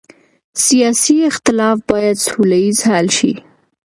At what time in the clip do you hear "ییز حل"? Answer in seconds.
2.63-3.07